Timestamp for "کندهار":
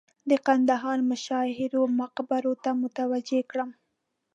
0.47-0.99